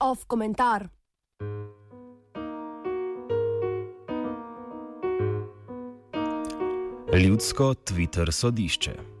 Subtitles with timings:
[0.00, 0.88] Off komentar.
[7.12, 9.17] Ljudsko Twitter sodišče.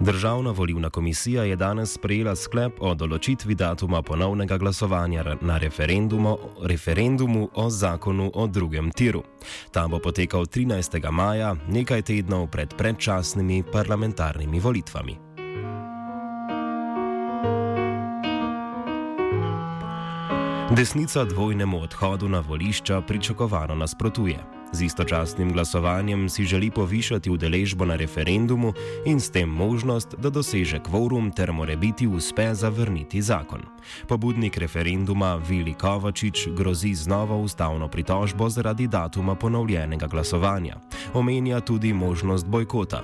[0.00, 7.50] Državna volivna komisija je danes sprejela sklep o določitvi datuma ponovnega glasovanja na referendumu, referendumu
[7.54, 9.20] o zakonu o drugem tiru.
[9.70, 11.10] Ta bo potekal 13.
[11.12, 15.16] maja, nekaj tednov pred predčasnimi parlamentarnimi volitvami.
[20.76, 24.59] Desnica dvojnemu odhodu na volišča pričakovano nasprotuje.
[24.72, 28.72] Z istočasnim glasovanjem si želi povišati udeležbo na referendumu
[29.04, 33.60] in s tem možnost, da doseže kvorum ter more biti uspe zavrniti zakon.
[34.08, 40.76] Pobudnik referenduma Vili Kovačič grozi z novo ustavno pritožbo zaradi datuma ponovljenega glasovanja.
[41.14, 43.02] Omenja tudi možnost bojkota,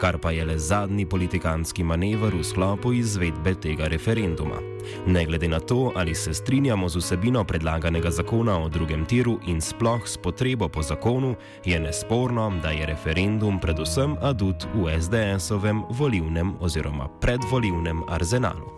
[0.00, 4.77] kar pa je le zadnji politikanski manever v sklopu izvedbe tega referenduma.
[5.06, 9.60] Ne glede na to, ali se strinjamo z vsebino predlaganega zakona o drugem tiru in
[9.60, 16.54] sploh s potrebo po zakonu, je nesporno, da je referendum predvsem adut v SDS-ovem volivnem
[16.60, 18.77] oziroma predvolivnem arzenalu.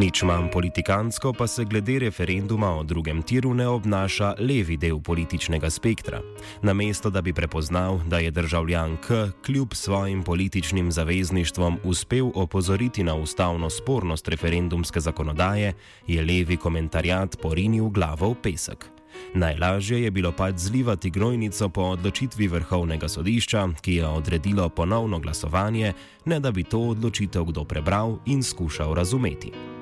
[0.00, 5.70] Nič manj politikansko pa se glede referenduma o drugem tiru ne obnaša levi del političnega
[5.70, 6.22] spektra.
[6.62, 13.14] Namesto da bi prepoznal, da je državljan K kljub svojim političnim zavezništvom uspel opozoriti na
[13.14, 15.74] ustavno spornost referendumske zakonodaje,
[16.06, 18.86] je levi komentarjat porinil glavo v pesek.
[19.34, 25.92] Najlažje je bilo pač zlivati gnojnico po odločitvi vrhovnega sodišča, ki je odredilo ponovno glasovanje,
[26.24, 29.79] ne da bi to odločitev kdo prebral in skušal razumeti.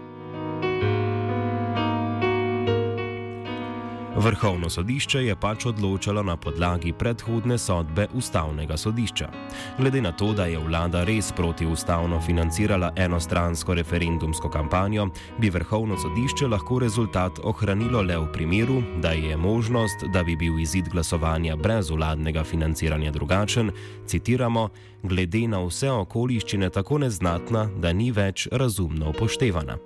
[4.19, 9.29] Vrhovno sodišče je pač odločalo na podlagi predhodne sodbe ustavnega sodišča.
[9.79, 15.07] Glede na to, da je vlada res protiustavno financirala enostransko referendumsko kampanjo,
[15.39, 20.59] bi vrhovno sodišče lahko rezultat ohranilo le v primeru, da je možnost, da bi bil
[20.59, 23.71] izid glasovanja brez vladnega financiranja drugačen,
[24.07, 24.69] citiramo,
[25.03, 29.79] glede na vse okoliščine tako neznatna, da ni več razumno upoštevana.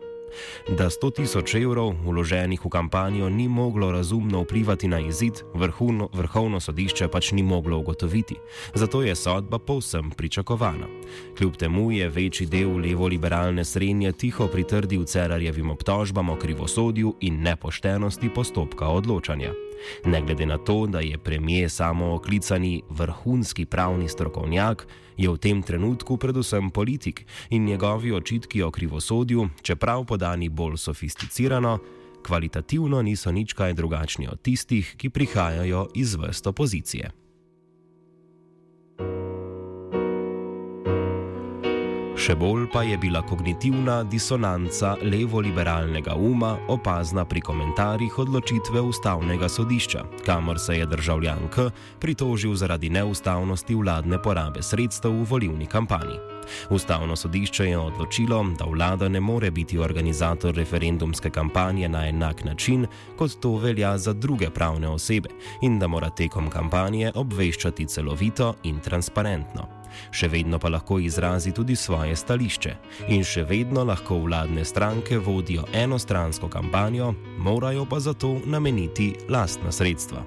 [0.69, 6.61] Da 100 tisoč evrov vloženih v kampanjo ni moglo razumno vplivati na izid, vrhunno, vrhovno
[6.61, 8.37] sodišče pač ni moglo ugotoviti.
[8.75, 10.87] Zato je sodba povsem pričakovana.
[11.39, 18.29] Kljub temu je večji del levo-liberalne srednje tiho pritrdil Cerarjevim obtožbam o krivosodju in nepoštenosti
[18.35, 19.53] postopka odločanja.
[20.05, 25.63] Ne glede na to, da je premijer samo oklicani vrhunski pravni strokovnjak, je v tem
[25.63, 31.79] trenutku predvsem politik in njegovi očitki o krivosodju, čeprav podani bolj sofisticirano,
[32.23, 37.22] kvalitativno niso nič kaj drugačni od tistih, ki prihajajo iz vrst opozicije.
[42.23, 50.05] Še bolj pa je bila kognitivna disonanca levo-liberalnega uma opazna pri komentarjih odločitve ustavnega sodišča,
[50.23, 51.67] kamor se je državljan K
[51.99, 56.21] pritožil zaradi neustavnosti vladne porabe sredstev v volivni kampanji.
[56.71, 62.87] Ustavno sodišče je odločilo, da vlada ne more biti organizator referendumske kampanje na enak način,
[63.19, 68.79] kot to velja za druge pravne osebe, in da mora tekom kampanje obveščati celovito in
[68.79, 72.77] transparentno še vedno pa lahko izrazi tudi svoje stališče
[73.09, 80.25] in še vedno lahko vladne stranke vodijo enostransko kampanjo, morajo pa zato nameniti lastna sredstva.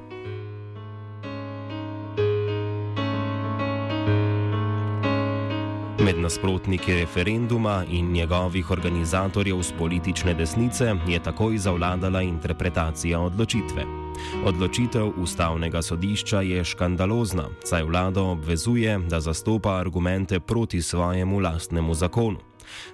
[6.05, 14.04] Med nasprotniki referenduma in njegovih organizatorjev z politične desnice je takoj zavladala interpretacija odločitve.
[14.45, 22.37] Odločitev ustavnega sodišča je škandalozna, saj vlado obvezuje, da zastopa argumente proti svojemu lastnemu zakonu.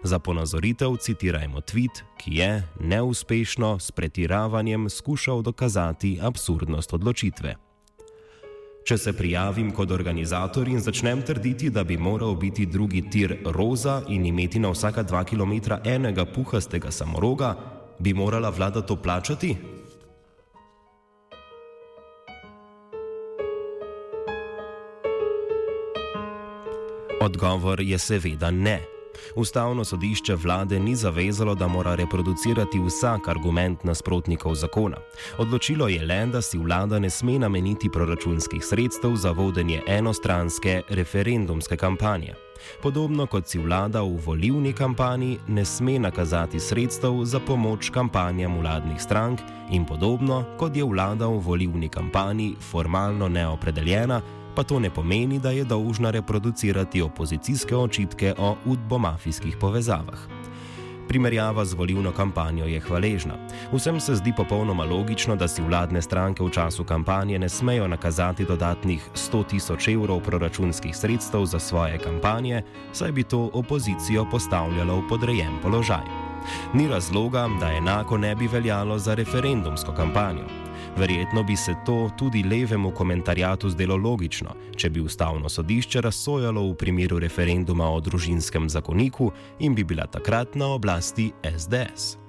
[0.03, 7.55] Za ponazoritev citirajmo tweet, ki je neuspešno s pretiravanjem skušal dokazati absurdnost odločitve.
[8.81, 14.01] Če se prijavim kot organizator in začnem trditi, da bi moral biti drugi tir roza
[14.09, 17.55] in imeti na vsaka dva km enega puhastega samoroga,
[17.99, 19.80] bi morala vlada to plačati?
[27.21, 28.81] Odgovor je seveda ne.
[29.35, 34.97] Ustavno sodišče vlade ni zavezalo, da mora reproducirati vsak argument nasprotnikov zakona.
[35.37, 41.77] Odločilo je le, da si vlada ne sme nameniti proračunskih sredstev za vodenje enostranske referendumske
[41.77, 42.33] kampanje.
[42.81, 49.01] Podobno kot si vlada v volivni kampanji ne sme nakazati sredstev za pomoč kampanjam vladnih
[49.01, 49.39] strank,
[49.69, 54.21] in podobno kot je vlada v volivni kampanji formalno neopredeljena,
[54.55, 60.41] pa to ne pomeni, da je dolžna reproducirati opozicijske očitke o udbomafijskih povezavah
[61.11, 63.35] primerjava z volivno kampanjo je hvaležna.
[63.73, 68.45] Vsem se zdi popolnoma logično, da si vladne stranke v času kampanje ne smejo nakazati
[68.45, 72.63] dodatnih 100 tisoč evrov proračunskih sredstev za svoje kampanje,
[72.93, 76.20] saj bi to opozicijo postavljalo v podrejen položaj.
[76.73, 80.45] Ni razloga, da enako ne bi veljalo za referendumsko kampanjo.
[80.97, 86.75] Verjetno bi se to tudi levemu komentarjatu zdelo logično, če bi ustavno sodišče razsojalo v
[86.75, 92.20] primeru referenduma o družinskem zakoniku in bi bila takrat na oblasti SDS.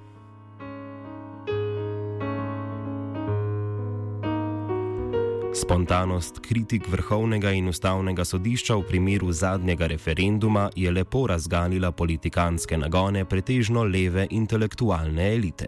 [5.63, 13.23] Spontanost kritik vrhovnega in ustavnega sodišča v primeru zadnjega referenduma je lepo razgalila politikanske nagone
[13.25, 15.67] pretežno leve intelektualne elite.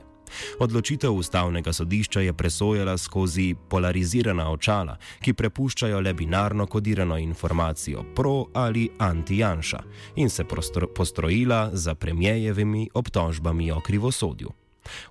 [0.59, 8.45] Odločitev ustavnega sodišča je presojala skozi polarizirana očala, ki prepuščajo le binarno kodirano informacijo pro
[8.53, 9.79] ali anti-janša
[10.15, 10.43] in se
[10.95, 14.51] postrojila za premijejevimi obtožbami o krivosodju.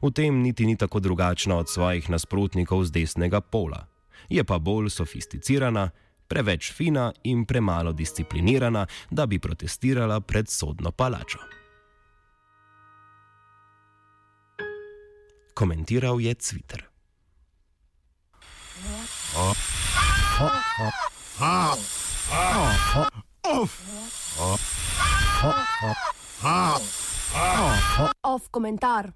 [0.03, 3.94] V tem niti ni tako drugačna od svojih nasprotnikov z desnega pola.
[4.29, 5.91] Je pa bolj sofisticirana,
[6.29, 11.55] preveč fina in premalo disciplinirana, da bi protestirala pred sodno palačo.
[15.55, 16.85] komentiral je Twitter.
[28.23, 29.13] Off komentar.